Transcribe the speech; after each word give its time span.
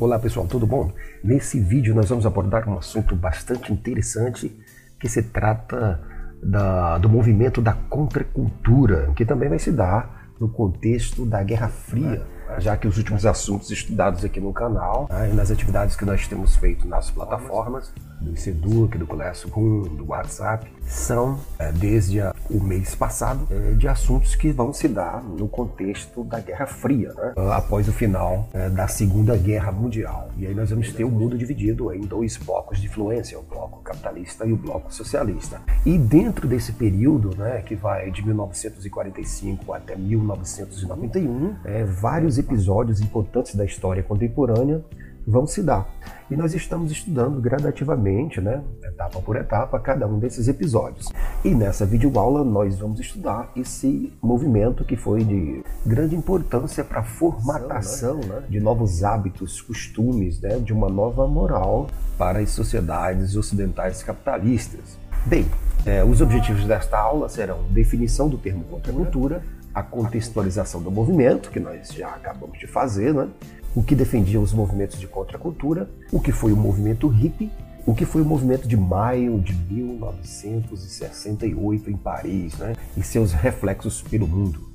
Olá 0.00 0.16
pessoal, 0.16 0.46
tudo 0.46 0.64
bom? 0.64 0.92
Nesse 1.24 1.58
vídeo 1.58 1.92
nós 1.92 2.08
vamos 2.08 2.24
abordar 2.24 2.68
um 2.68 2.78
assunto 2.78 3.16
bastante 3.16 3.72
interessante 3.72 4.56
que 5.00 5.08
se 5.08 5.24
trata 5.24 6.00
da, 6.40 6.98
do 6.98 7.08
movimento 7.08 7.60
da 7.60 7.72
contracultura, 7.72 9.12
que 9.16 9.24
também 9.24 9.48
vai 9.48 9.58
se 9.58 9.72
dar 9.72 10.30
no 10.38 10.48
contexto 10.48 11.26
da 11.26 11.42
Guerra 11.42 11.66
Fria 11.66 12.24
já 12.58 12.76
que 12.76 12.88
os 12.88 12.96
últimos 12.96 13.26
assuntos 13.26 13.70
estudados 13.70 14.24
aqui 14.24 14.40
no 14.40 14.52
canal 14.52 15.06
né, 15.10 15.30
e 15.30 15.34
nas 15.34 15.50
atividades 15.50 15.94
que 15.94 16.04
nós 16.04 16.26
temos 16.26 16.56
feito 16.56 16.88
nas 16.88 17.10
plataformas 17.10 17.92
do 18.20 18.36
Seduc, 18.36 18.96
do 18.96 19.06
Classroom, 19.06 19.82
do 19.82 20.08
WhatsApp, 20.08 20.70
são, 20.82 21.38
é, 21.58 21.70
desde 21.70 22.20
o 22.50 22.60
mês 22.60 22.94
passado, 22.94 23.46
é, 23.50 23.74
de 23.74 23.86
assuntos 23.86 24.34
que 24.34 24.50
vão 24.50 24.72
se 24.72 24.88
dar 24.88 25.22
no 25.22 25.48
contexto 25.48 26.24
da 26.24 26.40
Guerra 26.40 26.66
Fria, 26.66 27.12
né, 27.14 27.34
após 27.52 27.88
o 27.88 27.92
final 27.92 28.48
é, 28.52 28.68
da 28.70 28.88
Segunda 28.88 29.36
Guerra 29.36 29.70
Mundial. 29.70 30.30
E 30.36 30.46
aí 30.46 30.54
nós 30.54 30.70
vamos 30.70 30.92
ter 30.92 31.04
o 31.04 31.10
mundo 31.10 31.36
dividido 31.36 31.92
em 31.92 32.00
dois 32.00 32.36
blocos 32.36 32.80
de 32.80 32.86
influência, 32.86 33.38
o 33.38 33.42
bloco 33.42 33.82
capitalista 33.82 34.46
e 34.46 34.52
o 34.52 34.56
bloco 34.56 34.92
socialista. 34.92 35.60
E 35.84 35.98
dentro 35.98 36.48
desse 36.48 36.72
período, 36.72 37.36
né, 37.36 37.62
que 37.62 37.74
vai 37.74 38.10
de 38.10 38.24
1945 38.24 39.72
até 39.72 39.94
1991, 39.94 41.56
é, 41.64 41.84
vários 41.84 42.38
episódios 42.38 43.00
importantes 43.00 43.54
da 43.54 43.64
história 43.64 44.02
contemporânea 44.02 44.82
vão 45.26 45.46
se 45.46 45.62
dar. 45.62 45.88
E 46.30 46.36
nós 46.36 46.54
estamos 46.54 46.90
estudando 46.90 47.40
gradativamente, 47.40 48.40
né, 48.40 48.62
etapa 48.82 49.20
por 49.20 49.36
etapa, 49.36 49.78
cada 49.80 50.06
um 50.06 50.18
desses 50.18 50.46
episódios. 50.46 51.08
E 51.42 51.54
nessa 51.54 51.86
videoaula 51.86 52.44
nós 52.44 52.78
vamos 52.78 53.00
estudar 53.00 53.50
esse 53.56 54.12
movimento 54.22 54.84
que 54.84 54.96
foi 54.96 55.24
de 55.24 55.62
grande 55.86 56.14
importância 56.14 56.84
para 56.84 57.00
a 57.00 57.04
formatação 57.04 58.16
né, 58.20 58.42
de 58.48 58.60
novos 58.60 59.02
hábitos, 59.02 59.62
costumes, 59.62 60.40
né, 60.40 60.58
de 60.58 60.72
uma 60.72 60.88
nova 60.88 61.26
moral 61.26 61.88
para 62.18 62.40
as 62.40 62.50
sociedades 62.50 63.34
ocidentais 63.36 64.02
capitalistas. 64.02 64.98
Bem, 65.24 65.46
é, 65.86 66.04
os 66.04 66.20
objetivos 66.20 66.64
desta 66.64 66.98
aula 66.98 67.28
serão 67.28 67.64
definição 67.70 68.28
do 68.28 68.36
termo 68.36 68.64
contracultura, 68.64 69.42
a 69.78 69.82
contextualização 69.82 70.82
do 70.82 70.90
movimento, 70.90 71.50
que 71.50 71.60
nós 71.60 71.92
já 71.92 72.08
acabamos 72.08 72.58
de 72.58 72.66
fazer, 72.66 73.14
né? 73.14 73.28
o 73.76 73.82
que 73.82 73.94
defendia 73.94 74.40
os 74.40 74.52
movimentos 74.52 74.98
de 74.98 75.06
contracultura, 75.06 75.88
o 76.10 76.18
que 76.18 76.32
foi 76.32 76.52
o 76.52 76.56
movimento 76.56 77.06
hippie, 77.06 77.52
o 77.86 77.94
que 77.94 78.04
foi 78.04 78.22
o 78.22 78.24
movimento 78.24 78.66
de 78.66 78.76
maio 78.76 79.38
de 79.38 79.54
1968 79.54 81.90
em 81.90 81.96
Paris 81.96 82.58
né? 82.58 82.72
e 82.96 83.04
seus 83.04 83.32
reflexos 83.32 84.02
pelo 84.02 84.26
mundo. 84.26 84.67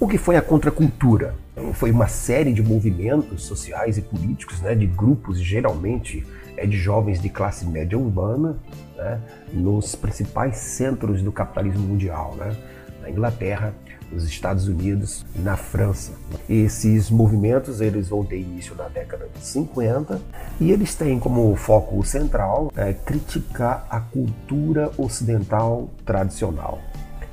O 0.00 0.06
que 0.06 0.16
foi 0.16 0.36
a 0.36 0.42
contracultura? 0.42 1.34
Foi 1.72 1.90
uma 1.90 2.06
série 2.06 2.52
de 2.52 2.62
movimentos 2.62 3.42
sociais 3.42 3.98
e 3.98 4.02
políticos, 4.02 4.60
né, 4.60 4.72
de 4.72 4.86
grupos 4.86 5.40
geralmente 5.40 6.24
é 6.56 6.64
de 6.64 6.76
jovens 6.76 7.20
de 7.20 7.28
classe 7.28 7.66
média 7.66 7.98
urbana, 7.98 8.56
né, 8.96 9.20
nos 9.52 9.96
principais 9.96 10.56
centros 10.56 11.20
do 11.20 11.32
capitalismo 11.32 11.80
mundial, 11.80 12.36
né, 12.36 12.56
na 13.02 13.10
Inglaterra, 13.10 13.74
nos 14.12 14.22
Estados 14.22 14.68
Unidos 14.68 15.26
na 15.34 15.56
França. 15.56 16.12
Esses 16.48 17.10
movimentos 17.10 17.80
eles 17.80 18.08
vão 18.08 18.24
ter 18.24 18.38
início 18.38 18.76
na 18.76 18.86
década 18.86 19.28
de 19.34 19.44
50 19.44 20.20
e 20.60 20.70
eles 20.70 20.94
têm 20.94 21.18
como 21.18 21.54
foco 21.56 22.04
central 22.04 22.72
é, 22.76 22.92
criticar 22.92 23.84
a 23.90 23.98
cultura 23.98 24.92
ocidental 24.96 25.90
tradicional. 26.06 26.78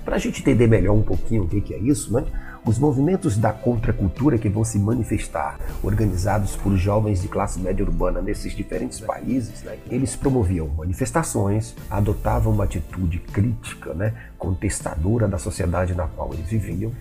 Para 0.04 0.16
a 0.16 0.20
gente 0.20 0.42
entender 0.42 0.68
melhor 0.68 0.94
um 0.94 1.02
pouquinho 1.02 1.44
o 1.44 1.48
que 1.48 1.74
é 1.74 1.80
isso, 1.80 2.12
né? 2.12 2.24
Os 2.66 2.80
movimentos 2.80 3.38
da 3.38 3.54
contracultura 3.54 4.40
que 4.40 4.50
vão 4.50 4.64
se 4.64 4.80
manifestar, 4.80 5.60
organizados 5.84 6.56
por 6.56 6.76
jovens 6.76 7.22
de 7.22 7.28
classe 7.28 7.60
média 7.60 7.86
urbana 7.86 8.24
nesses 8.24 8.56
diferentes 8.56 9.00
países, 9.00 9.62
né, 9.62 9.78
eles 9.88 10.16
promoviam 10.16 10.68
manifestações, 10.70 11.76
adotavam 11.92 12.52
uma 12.52 12.64
atitude 12.64 13.20
crítica, 13.20 13.94
né, 13.94 14.16
contestadora 14.40 15.28
da 15.28 15.38
sociedade 15.38 15.94
na 15.94 16.08
qual 16.08 16.34
eles 16.34 16.48
viviam, 16.48 16.92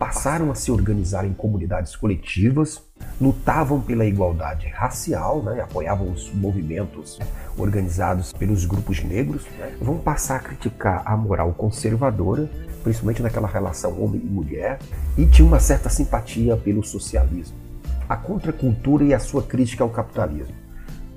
passaram 0.00 0.50
a 0.50 0.54
se 0.56 0.72
organizar 0.72 1.24
em 1.24 1.32
comunidades 1.32 1.94
coletivas, 1.94 2.82
lutavam 3.20 3.80
pela 3.80 4.04
igualdade 4.04 4.66
racial, 4.66 5.42
né, 5.42 5.60
apoiavam 5.60 6.10
os 6.10 6.32
movimentos 6.34 7.18
organizados 7.56 8.32
pelos 8.32 8.64
grupos 8.64 9.04
negros, 9.04 9.44
né, 9.58 9.76
vão 9.80 9.98
passar 9.98 10.36
a 10.36 10.40
criticar 10.40 11.02
a 11.04 11.16
moral 11.16 11.52
conservadora 11.52 12.48
principalmente 12.82 13.22
naquela 13.22 13.48
relação 13.48 14.02
homem 14.02 14.20
e 14.22 14.26
mulher, 14.26 14.78
e 15.16 15.26
tinha 15.26 15.46
uma 15.46 15.60
certa 15.60 15.88
simpatia 15.88 16.56
pelo 16.56 16.82
socialismo. 16.82 17.56
A 18.08 18.16
contracultura 18.16 19.04
e 19.04 19.14
a 19.14 19.20
sua 19.20 19.42
crítica 19.42 19.84
ao 19.84 19.90
capitalismo. 19.90 20.54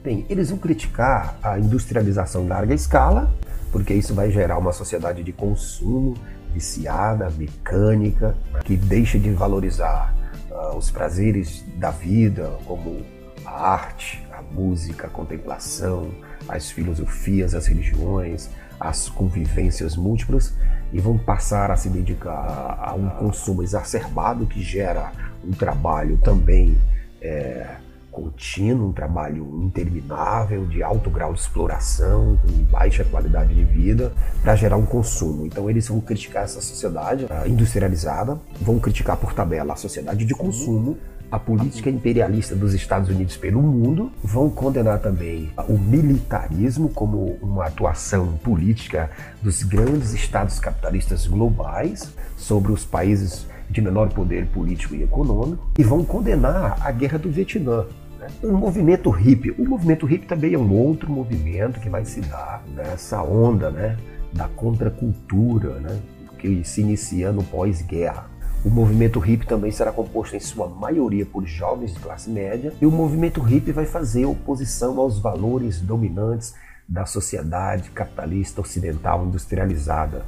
Bem, 0.03 0.25
eles 0.29 0.49
vão 0.49 0.59
criticar 0.59 1.37
a 1.41 1.57
industrialização 1.57 2.43
em 2.43 2.47
larga 2.47 2.73
escala, 2.73 3.33
porque 3.71 3.93
isso 3.93 4.13
vai 4.13 4.29
gerar 4.29 4.57
uma 4.57 4.73
sociedade 4.73 5.23
de 5.23 5.31
consumo 5.31 6.15
viciada, 6.53 7.29
mecânica, 7.31 8.35
que 8.63 8.75
deixa 8.75 9.17
de 9.17 9.31
valorizar 9.31 10.13
uh, 10.49 10.77
os 10.77 10.91
prazeres 10.91 11.63
da 11.77 11.91
vida, 11.91 12.49
como 12.65 13.03
a 13.45 13.51
arte, 13.51 14.25
a 14.31 14.41
música, 14.41 15.07
a 15.07 15.09
contemplação, 15.09 16.11
as 16.47 16.69
filosofias, 16.71 17.53
as 17.53 17.67
religiões, 17.67 18.49
as 18.79 19.09
convivências 19.09 19.95
múltiplas 19.95 20.53
e 20.91 20.99
vão 20.99 21.17
passar 21.17 21.71
a 21.71 21.75
se 21.75 21.89
dedicar 21.89 22.77
a 22.79 22.93
um 22.93 23.09
consumo 23.09 23.63
exacerbado 23.63 24.45
que 24.45 24.61
gera 24.61 25.11
um 25.43 25.51
trabalho 25.51 26.17
também 26.17 26.77
é, 27.21 27.77
contínuo, 28.13 28.89
um 28.89 28.93
trabalho 28.93 29.61
interminável, 29.63 30.65
de 30.67 30.83
alto 30.83 31.09
grau 31.09 31.33
de 31.33 31.39
exploração, 31.39 32.37
com 32.41 32.63
baixa 32.71 33.03
qualidade 33.03 33.53
de 33.53 33.65
vida, 33.65 34.13
para 34.41 34.55
gerar 34.55 34.77
um 34.77 34.85
consumo. 34.85 35.45
Então 35.45 35.69
eles 35.69 35.87
vão 35.87 35.99
criticar 35.99 36.43
essa 36.43 36.61
sociedade 36.61 37.25
industrializada, 37.47 38.39
vão 38.61 38.79
criticar 38.79 39.17
por 39.17 39.33
tabela 39.33 39.73
a 39.73 39.75
sociedade 39.75 40.23
de 40.23 40.33
consumo 40.33 40.97
a 41.33 41.39
política 41.39 41.89
imperialista 41.89 42.55
dos 42.55 42.75
Estados 42.75 43.09
Unidos 43.09 43.35
pelo 43.35 43.59
mundo, 43.59 44.11
vão 44.23 44.51
condenar 44.51 44.99
também 44.99 45.49
o 45.67 45.73
militarismo 45.73 46.89
como 46.89 47.39
uma 47.41 47.65
atuação 47.65 48.37
política 48.43 49.09
dos 49.41 49.63
grandes 49.63 50.13
estados 50.13 50.59
capitalistas 50.59 51.25
globais 51.25 52.13
sobre 52.37 52.71
os 52.71 52.85
países 52.85 53.47
de 53.67 53.81
menor 53.81 54.09
poder 54.09 54.45
político 54.45 54.93
e 54.93 55.01
econômico, 55.01 55.67
e 55.75 55.83
vão 55.83 56.05
condenar 56.05 56.77
a 56.79 56.91
guerra 56.91 57.17
do 57.17 57.31
Vietnã, 57.31 57.85
né? 58.23 58.27
o 58.43 58.57
movimento 58.57 59.09
hippie. 59.09 59.51
O 59.51 59.67
movimento 59.67 60.05
hippie 60.05 60.27
também 60.27 60.53
é 60.53 60.57
um 60.57 60.71
outro 60.73 61.11
movimento 61.11 61.79
que 61.79 61.89
vai 61.89 62.05
se 62.05 62.21
dar 62.21 62.63
nessa 62.73 63.21
onda 63.21 63.69
né, 63.69 63.97
da 64.31 64.47
contracultura, 64.47 65.79
né, 65.79 65.99
que 66.39 66.63
se 66.63 66.81
inicia 66.81 67.31
no 67.31 67.43
pós-guerra. 67.43 68.31
O 68.65 68.69
movimento 68.69 69.19
hippie 69.19 69.45
também 69.45 69.71
será 69.71 69.91
composto 69.91 70.35
em 70.35 70.39
sua 70.39 70.69
maioria 70.69 71.25
por 71.25 71.45
jovens 71.45 71.93
de 71.93 71.99
classe 71.99 72.29
média, 72.29 72.73
e 72.81 72.85
o 72.85 72.91
movimento 72.91 73.41
hippie 73.41 73.73
vai 73.73 73.85
fazer 73.85 74.25
oposição 74.25 74.99
aos 74.99 75.19
valores 75.19 75.81
dominantes 75.81 76.53
da 76.87 77.05
sociedade 77.05 77.89
capitalista 77.91 78.61
ocidental 78.61 79.25
industrializada. 79.25 80.25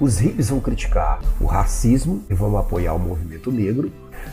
Os 0.00 0.18
hippies 0.18 0.50
vão 0.50 0.60
criticar 0.60 1.20
o 1.40 1.46
racismo 1.46 2.22
e 2.28 2.34
vão 2.34 2.56
apoiar 2.56 2.94
o 2.94 2.98
movimento 2.98 3.50
negro, 3.50 3.90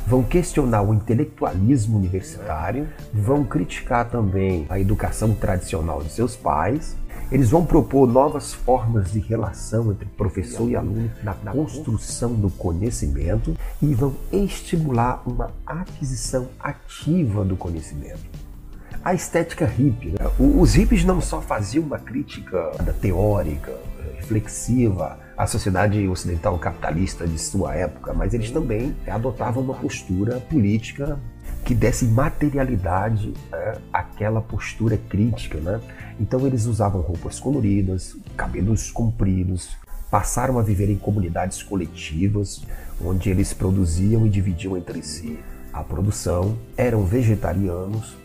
vão 0.07 0.23
questionar 0.23 0.81
o 0.81 0.93
intelectualismo 0.93 1.97
universitário, 1.97 2.87
vão 3.13 3.43
criticar 3.43 4.09
também 4.09 4.65
a 4.69 4.79
educação 4.79 5.33
tradicional 5.33 6.01
de 6.03 6.11
seus 6.11 6.35
pais 6.35 6.95
eles 7.31 7.49
vão 7.49 7.65
propor 7.65 8.07
novas 8.07 8.53
formas 8.53 9.11
de 9.11 9.19
relação 9.19 9.91
entre 9.91 10.05
professor 10.05 10.69
e 10.69 10.75
aluno 10.75 11.11
na, 11.23 11.33
construção 11.33 12.33
do 12.33 12.49
conhecimento 12.51 13.55
e 13.81 13.93
vão 13.93 14.15
estimular 14.31 15.23
uma 15.25 15.51
aquisição 15.65 16.47
ativa 16.59 17.43
do 17.43 17.55
conhecimento. 17.55 18.23
A 19.03 19.13
estética 19.13 19.65
hippie. 19.65 20.09
Né? 20.09 20.31
Os 20.39 20.73
hippies 20.75 21.03
não 21.03 21.19
só 21.19 21.41
faziam 21.41 21.83
uma 21.83 21.99
crítica 21.99 22.71
teórica, 23.01 23.73
reflexiva 24.25 25.19
à 25.37 25.45
sociedade 25.45 26.07
ocidental 26.07 26.57
capitalista 26.57 27.27
de 27.27 27.37
sua 27.37 27.75
época, 27.75 28.13
mas 28.13 28.33
eles 28.33 28.49
também 28.49 28.95
adotavam 29.07 29.63
uma 29.63 29.75
postura 29.75 30.39
política 30.39 31.19
que 31.63 31.75
desse 31.75 32.05
materialidade 32.05 33.33
né, 33.51 33.75
àquela 33.93 34.41
postura 34.41 34.97
crítica. 34.97 35.59
Né? 35.59 35.79
Então 36.19 36.45
eles 36.45 36.65
usavam 36.65 37.01
roupas 37.01 37.39
coloridas, 37.39 38.15
cabelos 38.35 38.91
compridos, 38.91 39.77
passaram 40.09 40.57
a 40.57 40.63
viver 40.63 40.89
em 40.89 40.97
comunidades 40.97 41.61
coletivas, 41.61 42.63
onde 43.03 43.29
eles 43.29 43.53
produziam 43.53 44.25
e 44.25 44.29
dividiam 44.29 44.77
entre 44.77 45.03
si 45.03 45.39
a 45.73 45.83
produção, 45.83 46.57
eram 46.77 47.03
vegetarianos, 47.03 48.15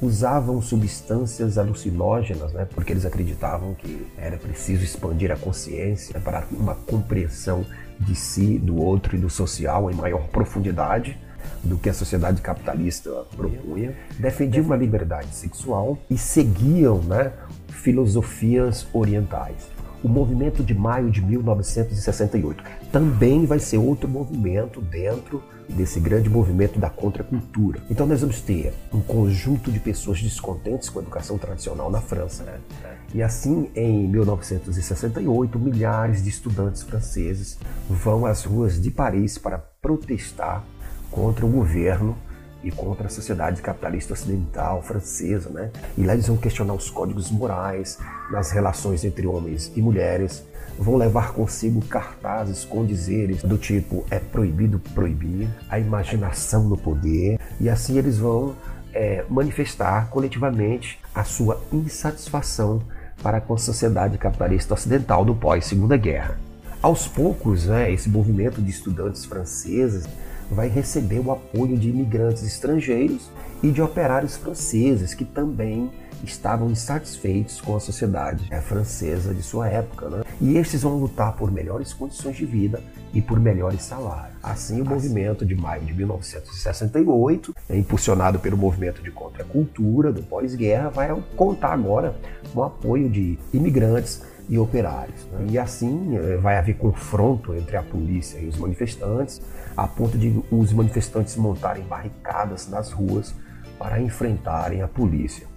usavam 0.00 0.60
substâncias 0.62 1.58
alucinógenas, 1.58 2.52
né, 2.52 2.66
porque 2.74 2.92
eles 2.92 3.04
acreditavam 3.04 3.74
que 3.74 4.06
era 4.16 4.36
preciso 4.36 4.82
expandir 4.82 5.30
a 5.30 5.36
consciência 5.36 6.18
para 6.20 6.46
uma 6.50 6.74
compreensão 6.74 7.64
de 7.98 8.14
si, 8.14 8.58
do 8.58 8.76
outro 8.76 9.16
e 9.16 9.18
do 9.18 9.28
social 9.28 9.90
em 9.90 9.94
maior 9.94 10.26
profundidade 10.28 11.18
do 11.62 11.76
que 11.76 11.88
a 11.88 11.94
sociedade 11.94 12.40
capitalista 12.40 13.10
propunha, 13.36 13.94
defendiam 14.18 14.64
uma 14.64 14.76
liberdade 14.76 15.34
sexual 15.34 15.98
e 16.08 16.16
seguiam 16.16 16.98
né, 17.02 17.32
filosofias 17.68 18.86
orientais. 18.92 19.68
O 20.02 20.08
movimento 20.08 20.64
de 20.64 20.74
maio 20.74 21.10
de 21.10 21.20
1968 21.20 22.62
também 22.90 23.44
vai 23.44 23.58
ser 23.58 23.76
outro 23.78 24.08
movimento 24.08 24.80
dentro 24.80 25.42
desse 25.68 26.00
grande 26.00 26.28
movimento 26.28 26.78
da 26.78 26.88
contracultura. 26.88 27.80
Então 27.90 28.06
nós 28.06 28.20
vamos 28.22 28.40
ter 28.40 28.72
um 28.92 29.00
conjunto 29.00 29.70
de 29.70 29.78
pessoas 29.78 30.22
descontentes 30.22 30.88
com 30.88 30.98
a 30.98 31.02
educação 31.02 31.38
tradicional 31.38 31.90
na 31.90 32.00
França. 32.00 32.44
Né? 32.44 32.58
E 33.14 33.22
assim, 33.22 33.70
em 33.74 34.08
1968, 34.08 35.58
milhares 35.58 36.22
de 36.22 36.30
estudantes 36.30 36.82
franceses 36.82 37.58
vão 37.88 38.24
às 38.24 38.44
ruas 38.44 38.80
de 38.80 38.90
Paris 38.90 39.36
para 39.36 39.58
protestar 39.58 40.64
contra 41.10 41.44
o 41.44 41.48
governo 41.48 42.16
e 42.62 42.70
contra 42.70 43.06
a 43.06 43.10
sociedade 43.10 43.62
capitalista 43.62 44.12
ocidental 44.12 44.82
francesa, 44.82 45.50
né? 45.50 45.70
E 45.96 46.04
lá 46.04 46.12
eles 46.12 46.26
vão 46.26 46.36
questionar 46.36 46.74
os 46.74 46.90
códigos 46.90 47.30
morais 47.30 47.98
nas 48.30 48.50
relações 48.50 49.04
entre 49.04 49.26
homens 49.26 49.72
e 49.74 49.80
mulheres, 49.80 50.44
vão 50.78 50.96
levar 50.96 51.32
consigo 51.32 51.80
cartazes 51.82 52.64
com 52.64 52.84
dizeres 52.84 53.42
do 53.42 53.58
tipo 53.58 54.04
é 54.10 54.18
proibido 54.18 54.78
proibir, 54.94 55.48
a 55.68 55.78
imaginação 55.78 56.64
no 56.64 56.76
poder, 56.76 57.38
e 57.60 57.68
assim 57.68 57.98
eles 57.98 58.18
vão 58.18 58.54
é, 58.92 59.24
manifestar 59.28 60.08
coletivamente 60.10 60.98
a 61.14 61.24
sua 61.24 61.60
insatisfação 61.72 62.82
para 63.22 63.40
com 63.40 63.54
a 63.54 63.58
sociedade 63.58 64.16
capitalista 64.18 64.74
ocidental 64.74 65.24
do 65.24 65.34
pós 65.34 65.66
Segunda 65.66 65.96
Guerra. 65.96 66.38
Aos 66.82 67.06
poucos, 67.06 67.66
né, 67.66 67.92
esse 67.92 68.08
movimento 68.08 68.62
de 68.62 68.70
estudantes 68.70 69.26
franceses 69.26 70.08
vai 70.50 70.68
receber 70.68 71.20
o 71.20 71.30
apoio 71.30 71.76
de 71.76 71.88
imigrantes 71.88 72.42
estrangeiros 72.42 73.30
e 73.62 73.70
de 73.70 73.80
operários 73.80 74.36
franceses 74.36 75.14
que 75.14 75.24
também 75.24 75.90
estavam 76.24 76.70
insatisfeitos 76.70 77.60
com 77.60 77.76
a 77.76 77.80
sociedade 77.80 78.46
é, 78.50 78.60
francesa 78.60 79.34
de 79.34 79.42
sua 79.42 79.68
época. 79.68 80.08
Né? 80.08 80.22
E 80.40 80.56
estes 80.56 80.82
vão 80.82 80.96
lutar 80.98 81.34
por 81.34 81.50
melhores 81.50 81.92
condições 81.92 82.36
de 82.36 82.44
vida 82.44 82.82
e 83.12 83.20
por 83.20 83.40
melhores 83.40 83.82
salários. 83.82 84.36
Assim, 84.42 84.80
o 84.80 84.84
movimento 84.84 85.44
de 85.44 85.54
maio 85.54 85.82
de 85.84 85.94
1968, 85.94 87.54
é, 87.68 87.76
impulsionado 87.76 88.38
pelo 88.38 88.56
movimento 88.56 89.02
de 89.02 89.10
contracultura 89.10 90.12
do 90.12 90.22
pós-guerra, 90.22 90.90
vai 90.90 91.24
contar 91.36 91.72
agora 91.72 92.14
com 92.52 92.60
o 92.60 92.64
apoio 92.64 93.08
de 93.08 93.38
imigrantes 93.52 94.22
e 94.50 94.58
operários. 94.58 95.24
Né? 95.32 95.46
E 95.52 95.58
assim 95.58 96.18
é, 96.18 96.36
vai 96.36 96.58
haver 96.58 96.76
confronto 96.76 97.54
entre 97.54 97.76
a 97.76 97.82
polícia 97.82 98.38
e 98.40 98.48
os 98.48 98.58
manifestantes, 98.58 99.40
a 99.76 99.86
ponto 99.86 100.18
de 100.18 100.42
os 100.50 100.72
manifestantes 100.72 101.36
montarem 101.36 101.84
barricadas 101.84 102.68
nas 102.68 102.90
ruas 102.90 103.32
para 103.78 104.02
enfrentarem 104.02 104.82
a 104.82 104.88
polícia. 104.88 105.48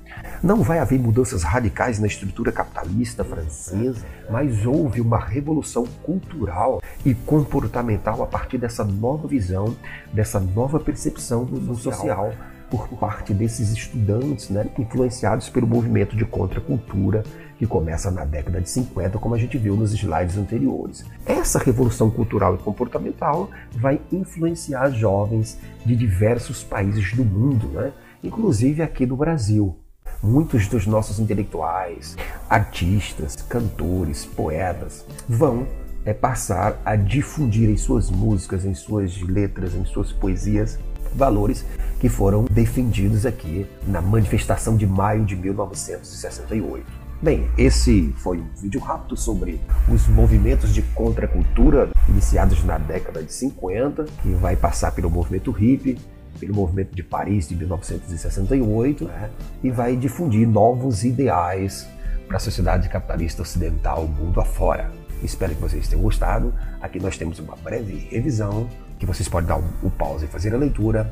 Não 0.43 0.61
vai 0.61 0.77
haver 0.77 0.99
mudanças 0.99 1.41
radicais 1.41 1.97
na 1.97 2.05
estrutura 2.05 2.51
capitalista 2.51 3.23
francesa, 3.23 4.05
mas 4.29 4.63
houve 4.63 5.01
uma 5.01 5.17
revolução 5.17 5.85
cultural 6.03 6.79
e 7.03 7.15
comportamental 7.15 8.21
a 8.21 8.27
partir 8.27 8.59
dessa 8.59 8.83
nova 8.83 9.27
visão, 9.27 9.75
dessa 10.13 10.39
nova 10.39 10.79
percepção 10.79 11.45
do 11.45 11.75
social 11.75 12.31
por 12.69 12.87
parte 12.87 13.33
desses 13.33 13.71
estudantes, 13.71 14.49
né, 14.49 14.67
influenciados 14.79 15.47
pelo 15.47 15.67
movimento 15.67 16.15
de 16.15 16.25
contracultura 16.25 17.23
que 17.57 17.67
começa 17.67 18.11
na 18.11 18.25
década 18.25 18.59
de 18.59 18.69
50, 18.69 19.17
como 19.17 19.35
a 19.35 19.37
gente 19.37 19.57
viu 19.57 19.75
nos 19.75 19.93
slides 19.93 20.37
anteriores. 20.37 21.05
Essa 21.25 21.59
revolução 21.59 22.09
cultural 22.09 22.55
e 22.55 22.57
comportamental 22.57 23.49
vai 23.71 24.01
influenciar 24.11 24.89
jovens 24.91 25.57
de 25.85 25.95
diversos 25.95 26.63
países 26.63 27.13
do 27.13 27.23
mundo, 27.23 27.67
né, 27.69 27.91
inclusive 28.23 28.81
aqui 28.81 29.05
do 29.05 29.15
Brasil. 29.15 29.77
Muitos 30.21 30.67
dos 30.67 30.87
nossos 30.87 31.19
intelectuais, 31.19 32.15
artistas, 32.49 33.35
cantores, 33.35 34.25
poetas 34.25 35.05
vão 35.27 35.67
é, 36.05 36.13
passar 36.13 36.81
a 36.85 36.95
difundir 36.95 37.69
em 37.69 37.77
suas 37.77 38.09
músicas, 38.09 38.65
em 38.65 38.73
suas 38.73 39.21
letras, 39.21 39.75
em 39.75 39.85
suas 39.85 40.11
poesias 40.11 40.79
valores 41.13 41.65
que 41.99 42.09
foram 42.09 42.45
defendidos 42.45 43.25
aqui 43.25 43.65
na 43.87 44.01
manifestação 44.01 44.75
de 44.75 44.87
maio 44.87 45.25
de 45.25 45.35
1968. 45.35 47.02
Bem, 47.23 47.49
esse 47.57 48.13
foi 48.17 48.37
um 48.37 48.49
vídeo 48.57 48.81
rápido 48.81 49.15
sobre 49.15 49.57
os 49.89 50.09
movimentos 50.09 50.73
de 50.73 50.81
contracultura 50.81 51.89
iniciados 52.09 52.65
na 52.65 52.77
década 52.77 53.23
de 53.23 53.31
50, 53.31 54.03
que 54.21 54.33
vai 54.33 54.57
passar 54.57 54.91
pelo 54.91 55.09
movimento 55.09 55.49
hippie, 55.49 55.97
pelo 56.37 56.53
movimento 56.53 56.93
de 56.93 57.01
Paris 57.01 57.47
de 57.47 57.55
1968, 57.55 59.05
né, 59.05 59.29
e 59.63 59.71
vai 59.71 59.95
difundir 59.95 60.45
novos 60.45 61.05
ideais 61.05 61.87
para 62.27 62.35
a 62.35 62.39
sociedade 62.41 62.89
capitalista 62.89 63.41
ocidental, 63.41 64.05
mundo 64.05 64.41
afora. 64.41 64.91
Espero 65.23 65.55
que 65.55 65.61
vocês 65.61 65.87
tenham 65.87 66.03
gostado. 66.03 66.53
Aqui 66.81 66.99
nós 66.99 67.17
temos 67.17 67.39
uma 67.39 67.55
breve 67.55 68.05
revisão 68.11 68.67
que 68.99 69.05
vocês 69.05 69.29
podem 69.29 69.47
dar 69.47 69.55
o 69.55 69.61
um, 69.61 69.87
um 69.87 69.89
pause 69.89 70.25
e 70.25 70.27
fazer 70.27 70.53
a 70.53 70.57
leitura. 70.57 71.09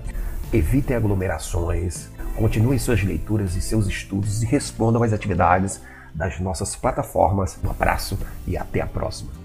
Evitem 0.52 0.98
aglomerações, 0.98 2.10
continuem 2.36 2.78
suas 2.78 3.02
leituras 3.02 3.56
e 3.56 3.62
seus 3.62 3.88
estudos 3.88 4.44
e 4.44 4.46
respondam 4.46 5.02
às 5.04 5.14
atividades 5.14 5.80
das 6.14 6.40
nossas 6.40 6.76
plataformas. 6.76 7.58
Um 7.64 7.70
abraço 7.70 8.18
e 8.48 8.58
até 8.58 8.82
a 8.82 8.88
próxima. 8.88 9.41